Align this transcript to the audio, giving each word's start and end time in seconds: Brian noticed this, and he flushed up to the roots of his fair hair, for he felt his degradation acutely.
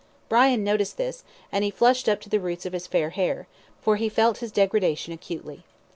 Brian 0.29 0.63
noticed 0.63 0.97
this, 0.97 1.23
and 1.51 1.63
he 1.63 1.69
flushed 1.69 2.09
up 2.09 2.19
to 2.21 2.27
the 2.27 2.39
roots 2.39 2.65
of 2.65 2.73
his 2.73 2.87
fair 2.87 3.11
hair, 3.11 3.45
for 3.83 3.97
he 3.97 4.09
felt 4.09 4.39
his 4.39 4.51
degradation 4.51 5.13
acutely. 5.13 5.63